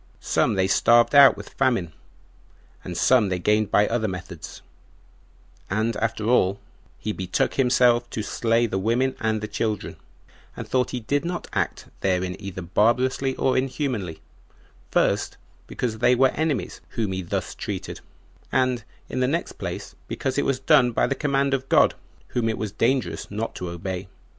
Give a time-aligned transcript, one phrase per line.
[0.19, 1.93] Some they starved out with famine,
[2.83, 4.63] and some they gained by other methods;
[5.69, 6.59] and after all,
[6.97, 9.97] he betook himself to slay the women and the children,
[10.57, 14.21] and thought he did not act therein either barbarously or inhumanly;
[14.89, 15.37] first,
[15.67, 17.99] because they were enemies whom he thus treated,
[18.51, 21.93] and, in the next place, because it was done by the command of God,
[22.29, 24.07] whom it was dangerous not to obey.